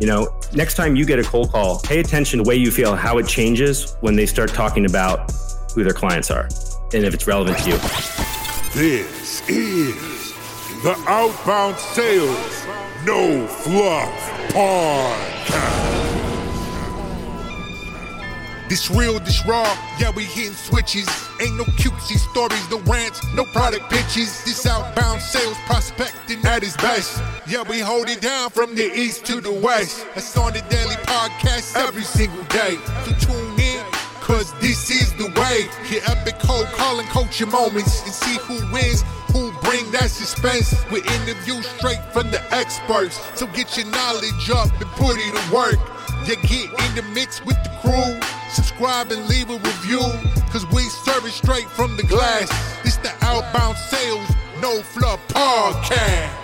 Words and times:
You 0.00 0.06
know, 0.06 0.34
next 0.54 0.76
time 0.76 0.96
you 0.96 1.04
get 1.04 1.18
a 1.18 1.22
cold 1.22 1.52
call, 1.52 1.78
pay 1.80 2.00
attention 2.00 2.38
to 2.38 2.44
the 2.44 2.48
way 2.48 2.56
you 2.56 2.70
feel, 2.70 2.96
how 2.96 3.18
it 3.18 3.28
changes 3.28 3.96
when 4.00 4.16
they 4.16 4.24
start 4.24 4.48
talking 4.48 4.86
about 4.86 5.30
who 5.74 5.84
their 5.84 5.92
clients 5.92 6.30
are 6.30 6.48
and 6.94 7.04
if 7.04 7.12
it's 7.12 7.26
relevant 7.26 7.58
to 7.58 7.70
you. 7.70 7.76
This 8.72 9.46
is 9.48 10.32
the 10.82 10.96
Outbound 11.06 11.76
Sales 11.76 12.66
No 13.04 13.46
Fluff 13.46 14.30
Podcast. 14.52 16.09
This 18.70 18.88
real, 18.88 19.18
this 19.18 19.44
raw, 19.46 19.66
yeah, 19.98 20.12
we 20.14 20.22
hitting 20.22 20.52
switches. 20.52 21.08
Ain't 21.40 21.56
no 21.56 21.64
cutesy 21.74 22.18
stories, 22.30 22.70
no 22.70 22.78
rants, 22.82 23.20
no 23.34 23.42
product 23.46 23.90
pitches. 23.90 24.44
This 24.44 24.64
outbound 24.64 25.20
sales 25.20 25.56
prospecting 25.66 26.38
at 26.46 26.62
its 26.62 26.76
best. 26.76 27.20
Yeah, 27.48 27.64
we 27.68 27.80
hold 27.80 28.08
it 28.08 28.20
down 28.20 28.50
from 28.50 28.76
the 28.76 28.84
east 28.94 29.26
to 29.26 29.40
the 29.40 29.50
west. 29.50 30.06
That's 30.14 30.36
on 30.36 30.52
the 30.52 30.60
daily 30.70 30.94
podcast 31.02 31.74
every 31.74 32.04
single 32.04 32.44
day. 32.44 32.78
So 33.04 33.26
tune 33.26 33.58
in, 33.58 33.84
cause 34.20 34.54
this 34.60 34.88
is 34.88 35.14
the 35.14 35.26
way. 35.34 35.66
Your 35.90 36.02
epic 36.06 36.38
cold 36.38 36.66
calling 36.66 37.08
coaching 37.08 37.50
moments 37.50 38.04
and 38.04 38.14
see 38.14 38.38
who 38.38 38.54
wins, 38.72 39.02
who 39.32 39.50
bring 39.62 39.90
that 39.90 40.10
suspense 40.10 40.76
with 40.92 41.04
interviews 41.10 41.66
straight 41.70 42.04
from 42.12 42.30
the 42.30 42.40
experts. 42.54 43.18
So 43.34 43.48
get 43.48 43.76
your 43.76 43.86
knowledge 43.86 44.48
up 44.54 44.70
and 44.80 44.90
put 44.92 45.16
it 45.18 45.34
to 45.34 45.52
work. 45.52 45.80
You 46.24 46.36
get 46.36 46.70
in 46.70 46.94
the 46.94 47.02
mix 47.12 47.44
with 47.44 47.56
the 47.64 47.70
crew. 47.82 48.39
Subscribe 48.52 49.10
and 49.12 49.26
leave 49.28 49.50
a 49.50 49.58
review. 49.58 50.00
Cause 50.50 50.66
we 50.72 50.82
serve 50.82 51.24
it 51.24 51.30
straight 51.32 51.68
from 51.70 51.96
the 51.96 52.02
glass. 52.02 52.48
This 52.82 52.96
the 52.96 53.12
Outbound 53.22 53.76
Sales 53.76 54.28
No 54.60 54.82
Fluff 54.82 55.20
Podcast. 55.28 56.36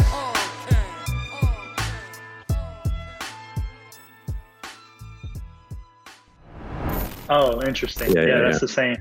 Oh, 7.29 7.61
interesting. 7.67 8.13
Yeah, 8.13 8.21
Yeah, 8.23 8.27
yeah, 8.29 8.37
yeah, 8.37 8.43
that's 8.43 8.55
yeah. 8.57 8.59
the 8.61 8.69
same. 8.69 8.97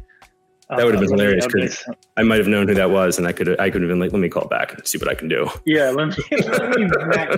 That 0.70 0.84
would 0.84 0.96
have 0.96 1.02
been 1.02 1.14
Uh, 1.14 1.18
hilarious 1.18 1.46
because 1.46 1.86
I 2.18 2.24
might 2.24 2.40
have 2.40 2.48
known 2.48 2.68
who 2.68 2.74
that 2.74 2.90
was, 2.90 3.20
and 3.20 3.28
I 3.28 3.34
could 3.34 3.60
I 3.60 3.70
could 3.70 3.82
have 3.82 3.90
been 3.90 4.00
like, 4.00 4.12
let 4.12 4.20
me 4.20 4.30
call 4.30 4.48
back 4.48 4.74
and 4.74 4.86
see 4.88 4.98
what 4.98 5.08
I 5.08 5.14
can 5.14 5.28
do. 5.28 5.48
Yeah, 5.66 5.92
let 5.92 6.08
me, 6.08 6.16
let 6.48 6.80
me 6.80 6.88
back 7.12 7.30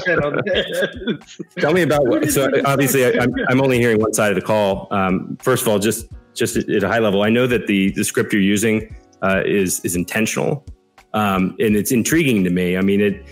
this. 0.45 1.38
Tell 1.59 1.73
me 1.73 1.81
about 1.81 2.08
what. 2.08 2.30
So 2.31 2.50
obviously, 2.64 3.06
I, 3.06 3.22
I'm 3.22 3.34
I'm 3.50 3.61
only 3.61 3.80
hearing 3.80 4.00
one 4.00 4.14
side 4.14 4.30
of 4.31 4.36
the 4.36 4.42
call. 4.42 4.88
Um, 4.92 5.38
first 5.42 5.64
of 5.64 5.67
all, 5.67 5.78
just 5.78 6.08
just 6.36 6.56
at 6.56 6.84
a 6.84 6.88
high 6.88 7.00
level, 7.00 7.23
I 7.23 7.30
know 7.30 7.47
that 7.47 7.67
the 7.67 7.92
the 7.92 8.06
script 8.06 8.31
you're 8.31 8.42
using 8.42 8.95
uh, 9.22 9.44
is 9.45 9.81
is 9.81 9.97
intentional, 9.97 10.66
um, 11.14 11.53
and 11.59 11.75
it's 11.75 11.91
intriguing 11.91 12.45
to 12.45 12.50
me. 12.50 12.78
I 12.78 12.81
mean, 12.81 13.02
it 13.02 13.25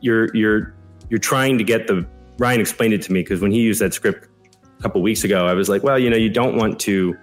you're 0.00 0.34
you're 0.36 0.74
you're 1.08 1.18
trying 1.18 1.56
to 1.56 1.64
get 1.64 1.86
the 1.86 2.06
Ryan 2.36 2.60
explained 2.60 2.92
it 2.92 3.00
to 3.02 3.12
me 3.12 3.22
because 3.22 3.40
when 3.40 3.52
he 3.52 3.60
used 3.60 3.80
that 3.80 3.94
script 3.94 4.28
a 4.78 4.82
couple 4.82 5.00
weeks 5.00 5.24
ago, 5.24 5.46
I 5.46 5.54
was 5.54 5.70
like, 5.70 5.82
well, 5.82 5.98
you 5.98 6.10
know, 6.10 6.16
you 6.18 6.28
don't 6.28 6.56
want 6.56 6.78
to. 6.80 7.16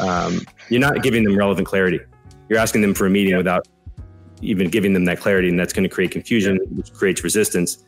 Um, 0.00 0.40
you're 0.70 0.80
not 0.80 1.02
giving 1.02 1.24
them 1.24 1.36
relevant 1.36 1.66
clarity. 1.66 2.00
You're 2.48 2.58
asking 2.58 2.82
them 2.82 2.94
for 2.94 3.06
a 3.06 3.10
meeting 3.10 3.36
without 3.36 3.68
even 4.40 4.70
giving 4.70 4.94
them 4.94 5.04
that 5.04 5.20
clarity, 5.20 5.48
and 5.48 5.58
that's 5.58 5.72
going 5.72 5.82
to 5.82 5.88
create 5.88 6.10
confusion, 6.10 6.58
which 6.70 6.92
creates 6.92 7.22
resistance. 7.22 7.84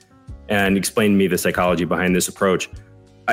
And 0.49 0.77
explain 0.77 1.13
to 1.13 1.17
me 1.17 1.29
the 1.29 1.39
psychology 1.39 1.85
behind 1.85 2.15
this 2.15 2.29
approach. 2.29 2.69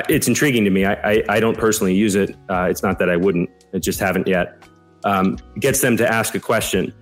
It's 0.08 0.28
intriguing 0.28 0.64
to 0.64 0.70
me. 0.70 0.86
I, 0.86 0.94
I, 0.94 1.24
I 1.28 1.40
don't 1.40 1.58
personally 1.58 1.94
use 1.94 2.14
it. 2.14 2.34
Uh, 2.48 2.68
it's 2.70 2.82
not 2.82 2.98
that 3.00 3.10
I 3.10 3.16
wouldn't. 3.16 3.50
I 3.74 3.78
just 3.78 4.00
haven't 4.00 4.26
yet. 4.26 4.62
Um, 5.04 5.36
gets 5.58 5.80
them 5.80 5.96
to 5.96 6.08
ask 6.08 6.34
a 6.34 6.40
question. 6.40 6.94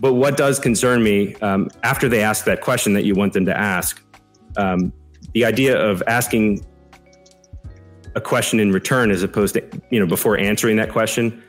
But 0.00 0.14
what 0.14 0.36
does 0.36 0.58
concern 0.58 1.02
me 1.02 1.34
um, 1.36 1.70
after 1.82 2.08
they 2.08 2.22
ask 2.22 2.44
that 2.44 2.60
question 2.60 2.92
that 2.92 3.04
you 3.04 3.14
want 3.14 3.32
them 3.32 3.46
to 3.46 3.56
ask, 3.56 4.04
um, 4.56 4.92
the 5.32 5.44
idea 5.44 5.80
of 5.80 6.02
asking 6.06 6.64
a 8.14 8.20
question 8.20 8.60
in 8.60 8.70
return 8.70 9.10
as 9.10 9.22
opposed 9.22 9.54
to 9.54 9.82
you 9.90 9.98
know 9.98 10.06
before 10.06 10.38
answering 10.38 10.76
that 10.76 10.90
question 10.90 11.42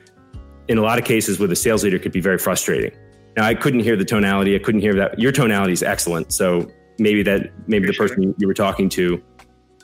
in 0.67 0.77
a 0.77 0.81
lot 0.81 0.97
of 0.99 1.05
cases 1.05 1.39
with 1.39 1.51
a 1.51 1.55
sales 1.55 1.83
leader 1.83 1.99
could 1.99 2.11
be 2.11 2.21
very 2.21 2.37
frustrating. 2.37 2.91
Now 3.37 3.45
i 3.45 3.53
couldn't 3.53 3.81
hear 3.81 3.95
the 3.95 4.05
tonality. 4.05 4.55
I 4.55 4.59
couldn't 4.59 4.81
hear 4.81 4.95
that. 4.95 5.19
Your 5.19 5.31
tonality 5.31 5.73
is 5.73 5.83
excellent. 5.83 6.31
So 6.33 6.69
maybe 6.99 7.21
that 7.23 7.51
maybe 7.67 7.87
the 7.87 7.93
person 7.93 8.21
you- 8.23 8.35
you 8.37 8.47
were 8.47 8.53
talking 8.53 8.89
to 8.89 9.21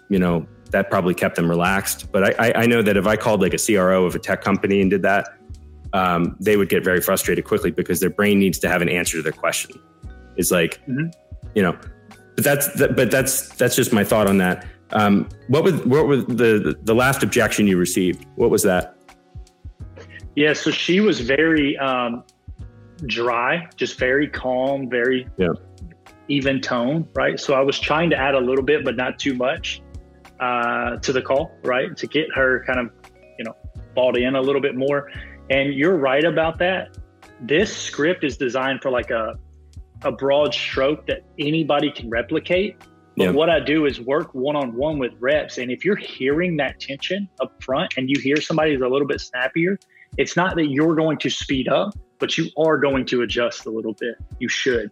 you 0.09 0.19
know 0.19 0.45
that 0.71 0.89
probably 0.89 1.13
kept 1.13 1.35
them 1.35 1.49
relaxed. 1.49 2.11
But 2.11 2.39
I, 2.39 2.47
I 2.47 2.53
i 2.63 2.65
know 2.65 2.81
that 2.81 2.95
if 2.97 3.05
i 3.05 3.15
called 3.15 3.41
like 3.41 3.53
a 3.53 3.57
cro 3.57 4.05
of 4.05 4.15
a 4.15 4.19
tech 4.19 4.41
company 4.41 4.81
and 4.81 4.89
did 4.89 5.01
that 5.03 5.27
um, 5.93 6.37
they 6.39 6.55
would 6.55 6.69
get 6.69 6.83
very 6.85 7.01
frustrated 7.01 7.43
quickly 7.43 7.69
because 7.71 7.99
their 7.99 8.09
brain 8.09 8.39
needs 8.39 8.57
to 8.59 8.69
have 8.69 8.81
an 8.81 8.87
answer 8.87 9.17
to 9.17 9.23
their 9.23 9.33
question. 9.33 9.77
It's 10.37 10.51
like 10.51 10.79
Mhm. 10.87 11.11
you 11.55 11.61
know 11.63 11.75
but 12.35 12.45
that's 12.45 12.67
that, 12.75 12.95
but 12.95 13.11
that's 13.11 13.49
that's 13.57 13.75
just 13.75 13.91
my 13.91 14.03
thought 14.05 14.27
on 14.27 14.37
that. 14.37 14.65
Um, 14.93 15.27
what 15.49 15.63
was 15.65 15.73
what 15.85 16.07
was 16.07 16.25
the 16.27 16.77
the 16.83 16.95
last 16.95 17.23
objection 17.23 17.67
you 17.67 17.77
received? 17.77 18.25
What 18.35 18.49
was 18.49 18.63
that 18.63 18.95
Yeah, 20.35 20.53
so 20.53 20.71
she 20.71 20.99
was 20.99 21.19
very 21.19 21.77
um, 21.77 22.23
dry, 23.05 23.67
just 23.75 23.99
very 23.99 24.27
calm, 24.27 24.89
very 24.89 25.27
Yeah. 25.37 25.49
even 26.27 26.61
tone, 26.61 27.07
right? 27.15 27.39
So 27.39 27.53
I 27.53 27.61
was 27.61 27.79
trying 27.79 28.09
to 28.11 28.15
add 28.17 28.35
a 28.35 28.39
little 28.39 28.63
bit, 28.63 28.85
but 28.85 28.95
not 28.95 29.19
too 29.19 29.33
much 29.33 29.81
uh, 30.39 30.97
to 30.97 31.11
the 31.13 31.21
call, 31.21 31.51
right? 31.63 31.95
To 31.97 32.07
get 32.07 32.27
her 32.33 32.63
kind 32.65 32.79
of, 32.79 32.89
you 33.37 33.45
know, 33.45 33.55
bought 33.93 34.17
in 34.17 34.35
a 34.35 34.41
little 34.41 34.61
bit 34.61 34.75
more. 34.75 35.11
And 35.49 35.73
you're 35.73 35.97
right 35.97 36.23
about 36.23 36.57
that. 36.59 36.97
This 37.41 37.75
script 37.75 38.23
is 38.23 38.37
designed 38.37 38.81
for 38.81 38.91
like 38.91 39.11
a 39.11 39.37
a 40.03 40.11
broad 40.11 40.51
stroke 40.51 41.05
that 41.05 41.23
anybody 41.37 41.91
can 41.91 42.09
replicate. 42.09 42.75
But 43.17 43.25
Yeah. 43.25 43.31
what 43.31 43.51
I 43.51 43.59
do 43.59 43.85
is 43.85 44.01
work 44.01 44.33
one 44.33 44.55
on 44.55 44.75
one 44.75 44.97
with 44.97 45.11
reps. 45.19 45.59
And 45.59 45.69
if 45.69 45.85
you're 45.85 45.95
hearing 45.95 46.57
that 46.57 46.79
tension 46.79 47.29
up 47.39 47.51
front 47.61 47.93
and 47.97 48.09
you 48.09 48.19
hear 48.19 48.37
somebody 48.41 48.73
who's 48.73 48.81
a 48.81 48.87
little 48.87 49.07
bit 49.07 49.21
snappier, 49.21 49.77
it's 50.17 50.35
not 50.35 50.55
that 50.55 50.67
you're 50.67 50.95
going 50.95 51.17
to 51.19 51.29
speed 51.29 51.67
up, 51.67 51.93
but 52.19 52.37
you 52.37 52.49
are 52.57 52.77
going 52.77 53.05
to 53.07 53.21
adjust 53.21 53.65
a 53.65 53.69
little 53.69 53.93
bit. 53.93 54.15
You 54.39 54.49
should, 54.49 54.91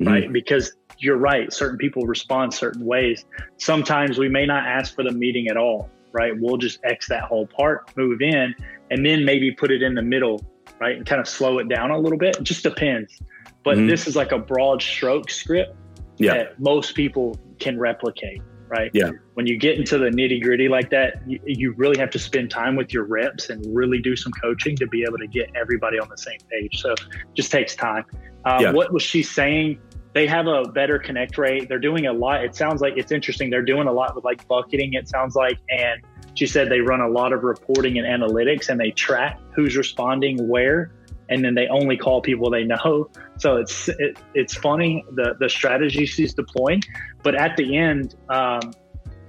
Mhm. 0.00 0.06
right? 0.06 0.32
Because 0.32 0.74
you're 0.98 1.16
right. 1.16 1.52
Certain 1.52 1.78
people 1.78 2.06
respond 2.06 2.54
certain 2.54 2.84
ways. 2.84 3.24
Sometimes 3.58 4.18
we 4.18 4.28
may 4.28 4.46
not 4.46 4.64
ask 4.66 4.94
for 4.94 5.02
the 5.02 5.10
meeting 5.10 5.48
at 5.48 5.56
all, 5.56 5.90
right? 6.12 6.32
We'll 6.38 6.58
just 6.58 6.78
X 6.84 7.08
that 7.08 7.24
whole 7.24 7.46
part, 7.46 7.90
move 7.96 8.22
in, 8.22 8.54
and 8.90 9.04
then 9.04 9.24
maybe 9.24 9.50
put 9.50 9.70
it 9.70 9.82
in 9.82 9.94
the 9.94 10.02
middle, 10.02 10.40
right? 10.80 10.96
And 10.96 11.04
kind 11.04 11.20
of 11.20 11.26
slow 11.26 11.58
it 11.58 11.68
down 11.68 11.90
a 11.90 11.98
little 11.98 12.18
bit. 12.18 12.36
It 12.36 12.44
just 12.44 12.62
depends. 12.62 13.20
But 13.64 13.78
Mhm. 13.78 13.88
this 13.88 14.06
is 14.06 14.16
like 14.16 14.32
a 14.32 14.38
broad 14.38 14.82
stroke 14.82 15.30
script 15.30 15.74
yeah 16.18 16.34
that 16.34 16.60
most 16.60 16.94
people 16.94 17.36
can 17.58 17.78
replicate, 17.78 18.42
right? 18.72 18.90
Yeah. 18.94 19.10
When 19.34 19.46
you 19.46 19.58
get 19.58 19.78
into 19.78 19.98
the 19.98 20.06
nitty 20.06 20.42
gritty 20.42 20.68
like 20.68 20.88
that, 20.90 21.22
you, 21.26 21.38
you 21.44 21.74
really 21.76 21.98
have 21.98 22.10
to 22.10 22.18
spend 22.18 22.50
time 22.50 22.74
with 22.74 22.92
your 22.92 23.04
reps 23.04 23.50
and 23.50 23.64
really 23.74 24.00
do 24.00 24.16
some 24.16 24.32
coaching 24.32 24.74
to 24.76 24.86
be 24.86 25.02
able 25.02 25.18
to 25.18 25.26
get 25.26 25.50
everybody 25.54 25.98
on 25.98 26.08
the 26.08 26.16
same 26.16 26.38
page. 26.50 26.80
So 26.80 26.94
just 27.34 27.52
takes 27.52 27.76
time. 27.76 28.04
Uh, 28.44 28.58
Yeah. 28.62 28.72
What 28.72 28.92
was 28.92 29.02
she 29.02 29.22
saying? 29.22 29.78
They 30.14 30.26
have 30.26 30.46
a 30.46 30.64
better 30.64 30.98
connect 30.98 31.38
rate. 31.38 31.68
They're 31.68 31.78
doing 31.78 32.06
a 32.06 32.12
lot. 32.12 32.44
It 32.44 32.54
sounds 32.54 32.80
like 32.80 32.94
it's 32.96 33.12
interesting. 33.12 33.50
They're 33.50 33.62
doing 33.62 33.88
a 33.88 33.92
lot 33.92 34.14
with 34.14 34.24
like 34.24 34.46
bucketing, 34.48 34.94
it 34.94 35.08
sounds 35.08 35.34
like. 35.36 35.58
And 35.68 36.02
she 36.34 36.46
said 36.46 36.70
they 36.70 36.80
run 36.80 37.00
a 37.00 37.08
lot 37.08 37.32
of 37.32 37.44
reporting 37.44 37.98
and 37.98 38.06
analytics 38.06 38.68
and 38.68 38.80
they 38.80 38.90
track 38.90 39.38
who's 39.54 39.76
responding 39.76 40.48
where. 40.48 40.92
And 41.32 41.42
then 41.42 41.54
they 41.54 41.66
only 41.68 41.96
call 41.96 42.20
people 42.20 42.50
they 42.50 42.64
know. 42.64 43.08
So 43.38 43.56
it's 43.56 43.88
it, 43.88 44.18
it's 44.34 44.54
funny 44.54 45.04
the 45.14 45.34
the 45.40 45.48
strategy 45.48 46.04
she's 46.04 46.34
deploying, 46.34 46.82
but 47.22 47.34
at 47.34 47.56
the 47.56 47.76
end, 47.76 48.14
um, 48.28 48.60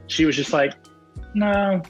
she 0.07 0.25
was 0.25 0.35
just 0.35 0.51
like, 0.51 0.73
"No, 1.33 1.81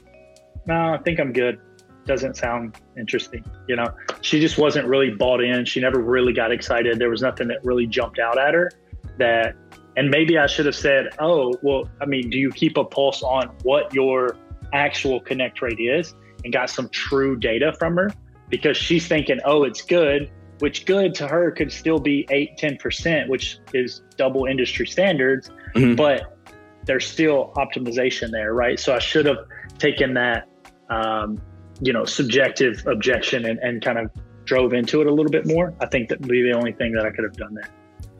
no, 0.66 0.94
I 0.94 0.98
think 0.98 1.18
I'm 1.18 1.32
good." 1.32 1.58
Doesn't 2.06 2.36
sound 2.36 2.76
interesting, 2.96 3.44
you 3.66 3.76
know. 3.76 3.86
She 4.20 4.38
just 4.38 4.56
wasn't 4.56 4.86
really 4.86 5.10
bought 5.10 5.42
in. 5.42 5.64
She 5.64 5.80
never 5.80 6.00
really 6.00 6.32
got 6.32 6.52
excited. 6.52 6.98
There 6.98 7.10
was 7.10 7.22
nothing 7.22 7.48
that 7.48 7.64
really 7.64 7.86
jumped 7.86 8.18
out 8.20 8.38
at 8.38 8.54
her. 8.54 8.70
That, 9.18 9.56
and 9.96 10.10
maybe 10.10 10.38
I 10.38 10.46
should 10.46 10.66
have 10.66 10.76
said, 10.76 11.08
"Oh, 11.18 11.54
well, 11.62 11.88
I 12.00 12.06
mean, 12.06 12.30
do 12.30 12.38
you 12.38 12.50
keep 12.50 12.76
a 12.76 12.84
pulse 12.84 13.22
on 13.22 13.48
what 13.64 13.92
your 13.92 14.36
actual 14.72 15.18
connect 15.20 15.60
rate 15.60 15.80
is?" 15.80 16.14
And 16.44 16.52
got 16.52 16.70
some 16.70 16.88
true 16.90 17.36
data 17.36 17.74
from 17.78 17.96
her 17.96 18.10
because 18.48 18.76
she's 18.76 19.06
thinking, 19.06 19.38
"Oh, 19.44 19.64
it's 19.64 19.82
good." 19.82 20.30
which 20.60 20.86
good 20.86 21.16
to 21.16 21.26
her 21.26 21.50
could 21.50 21.70
still 21.72 21.98
be 21.98 22.24
8 22.30 22.56
10% 22.56 23.28
which 23.28 23.58
is 23.72 24.02
double 24.16 24.46
industry 24.46 24.86
standards 24.86 25.50
Mhm. 25.74 25.96
but 25.96 26.38
there's 26.86 27.04
still 27.06 27.52
optimization 27.56 28.30
there 28.30 28.54
right 28.54 28.78
so 28.78 28.94
i 28.94 29.00
should 29.00 29.26
have 29.26 29.38
taken 29.80 30.14
that 30.14 30.46
um, 30.90 31.40
you 31.82 31.92
know 31.92 32.04
subjective 32.04 32.86
objection 32.86 33.46
and, 33.46 33.58
and 33.58 33.82
kind 33.84 33.98
of 33.98 34.08
drove 34.44 34.72
into 34.74 35.00
it 35.00 35.08
a 35.08 35.12
little 35.12 35.32
bit 35.32 35.44
more 35.44 35.74
i 35.80 35.86
think 35.86 36.08
that 36.08 36.20
would 36.20 36.30
be 36.30 36.42
the 36.42 36.52
only 36.52 36.72
thing 36.72 36.92
that 36.92 37.04
i 37.04 37.10
could 37.10 37.24
have 37.24 37.36
done 37.36 37.52
there 37.54 37.68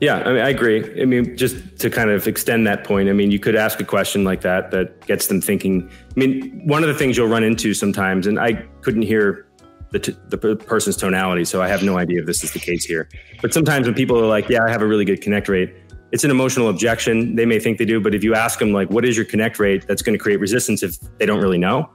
Yeah, 0.01 0.17
I 0.17 0.33
mean, 0.33 0.41
I 0.41 0.49
agree. 0.49 1.01
I 1.01 1.05
mean, 1.05 1.37
just 1.37 1.55
to 1.79 1.89
kind 1.89 2.09
of 2.09 2.27
extend 2.27 2.67
that 2.67 2.83
point, 2.83 3.07
I 3.07 3.13
mean, 3.13 3.31
you 3.31 3.39
could 3.39 3.55
ask 3.55 3.79
a 3.79 3.85
question 3.85 4.25
like 4.25 4.41
that 4.41 4.69
that 4.71 5.07
gets 5.07 5.27
them 5.27 5.39
thinking. 5.39 5.89
I 5.89 6.19
mean, 6.19 6.61
one 6.67 6.83
of 6.83 6.89
the 6.89 6.95
things 6.95 7.15
you'll 7.15 7.29
run 7.29 7.45
into 7.45 7.73
sometimes, 7.73 8.27
and 8.27 8.37
I 8.37 8.55
couldn't 8.81 9.03
hear 9.03 9.45
the, 9.91 9.99
t- 9.99 10.17
the 10.29 10.55
person's 10.55 10.97
tonality, 10.97 11.45
so 11.45 11.61
I 11.61 11.67
have 11.67 11.83
no 11.83 11.97
idea 11.97 12.19
if 12.19 12.25
this 12.25 12.43
is 12.43 12.51
the 12.51 12.59
case 12.59 12.83
here. 12.83 13.09
But 13.41 13.53
sometimes 13.53 13.87
when 13.87 13.95
people 13.95 14.19
are 14.19 14.27
like, 14.27 14.49
"Yeah, 14.49 14.63
I 14.63 14.69
have 14.69 14.81
a 14.81 14.87
really 14.87 15.05
good 15.05 15.21
connect 15.21 15.47
rate," 15.47 15.73
it's 16.11 16.23
an 16.23 16.31
emotional 16.31 16.69
objection. 16.69 17.35
They 17.35 17.45
may 17.45 17.59
think 17.59 17.77
they 17.77 17.85
do, 17.85 17.99
but 17.99 18.15
if 18.15 18.23
you 18.23 18.35
ask 18.35 18.59
them 18.59 18.71
like, 18.71 18.89
what 18.89 19.03
is 19.05 19.17
your 19.17 19.25
connect 19.25 19.59
rate? 19.59 19.85
That's 19.87 20.01
going 20.01 20.17
to 20.17 20.21
create 20.21 20.39
resistance 20.39 20.83
if 20.83 20.97
they 21.17 21.25
don't 21.25 21.41
really 21.41 21.57
know. 21.57 21.89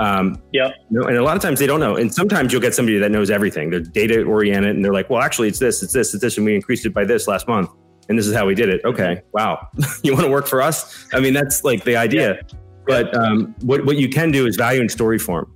Um, 0.00 0.42
yeah. 0.52 0.72
You 0.90 1.00
know, 1.00 1.06
and 1.06 1.16
a 1.16 1.22
lot 1.22 1.36
of 1.36 1.42
times 1.42 1.58
they 1.58 1.68
don't 1.68 1.78
know. 1.78 1.94
And 1.94 2.12
sometimes 2.12 2.52
you'll 2.52 2.62
get 2.62 2.74
somebody 2.74 2.98
that 2.98 3.12
knows 3.12 3.30
everything. 3.30 3.70
They're 3.70 3.80
data 3.80 4.24
oriented 4.24 4.74
and 4.74 4.84
they're 4.84 4.92
like, 4.92 5.10
well, 5.10 5.22
actually 5.22 5.48
it's 5.48 5.58
this, 5.58 5.82
it's 5.82 5.92
this, 5.92 6.14
it's 6.14 6.22
this. 6.22 6.36
And 6.36 6.46
we 6.46 6.54
increased 6.54 6.86
it 6.86 6.94
by 6.94 7.04
this 7.04 7.28
last 7.28 7.46
month. 7.46 7.70
And 8.08 8.18
this 8.18 8.26
is 8.26 8.34
how 8.34 8.46
we 8.46 8.56
did 8.56 8.70
it. 8.70 8.80
Okay. 8.84 9.22
Wow. 9.34 9.68
you 10.02 10.14
want 10.14 10.24
to 10.24 10.30
work 10.30 10.48
for 10.48 10.62
us? 10.62 11.06
I 11.12 11.20
mean, 11.20 11.34
that's 11.34 11.62
like 11.62 11.84
the 11.84 11.96
idea. 11.96 12.34
Yeah. 12.34 12.58
But 12.86 13.16
um, 13.16 13.54
what, 13.60 13.84
what 13.84 13.98
you 13.98 14.08
can 14.08 14.32
do 14.32 14.46
is 14.46 14.56
value 14.56 14.80
in 14.80 14.88
story 14.88 15.18
form. 15.18 15.52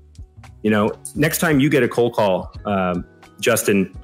You 0.65 0.71
know, 0.71 0.91
next 1.15 1.39
time 1.39 1.61
you 1.61 1.69
get 1.69 1.83
a 1.83 1.89
cold 1.89 2.15
call, 2.15 2.51
um, 2.65 3.05
Justin, 3.39 3.95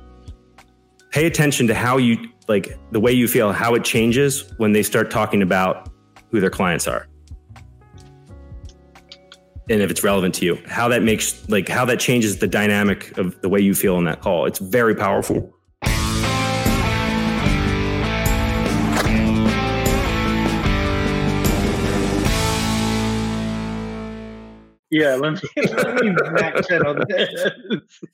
pay 1.10 1.24
attention 1.24 1.66
to 1.68 1.74
how 1.74 1.96
you 1.96 2.18
like 2.48 2.78
the 2.92 3.00
way 3.00 3.12
you 3.12 3.26
feel, 3.26 3.50
how 3.50 3.74
it 3.74 3.82
changes 3.82 4.52
when 4.58 4.72
they 4.72 4.82
start 4.82 5.10
talking 5.10 5.40
about 5.40 5.88
who 6.30 6.38
their 6.38 6.50
clients 6.50 6.86
are. 6.86 7.06
And 9.70 9.80
if 9.80 9.90
it's 9.90 10.04
relevant 10.04 10.34
to 10.34 10.44
you, 10.44 10.58
how 10.66 10.86
that 10.88 11.02
makes 11.02 11.48
like 11.48 11.66
how 11.66 11.86
that 11.86 11.98
changes 11.98 12.40
the 12.40 12.46
dynamic 12.46 13.16
of 13.16 13.40
the 13.40 13.48
way 13.48 13.60
you 13.60 13.74
feel 13.74 13.96
in 13.96 14.04
that 14.04 14.20
call. 14.20 14.44
It's 14.44 14.58
very 14.58 14.94
powerful. 14.94 15.50
Yeah, 24.90 25.14
let 25.14 25.34
me, 25.34 25.40
let 25.72 26.04
me 26.04 26.14
back 26.34 26.66
channel 26.66 26.96
this. 27.08 27.52